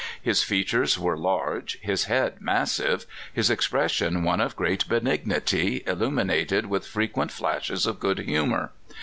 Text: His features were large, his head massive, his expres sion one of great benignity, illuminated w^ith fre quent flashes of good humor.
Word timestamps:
His 0.19 0.41
features 0.41 0.97
were 0.97 1.15
large, 1.15 1.79
his 1.79 2.05
head 2.05 2.37
massive, 2.41 3.05
his 3.31 3.51
expres 3.51 3.91
sion 3.91 4.23
one 4.23 4.41
of 4.41 4.55
great 4.55 4.89
benignity, 4.89 5.83
illuminated 5.85 6.65
w^ith 6.65 6.85
fre 6.85 7.03
quent 7.03 7.29
flashes 7.29 7.85
of 7.85 7.99
good 7.99 8.17
humor. 8.17 8.71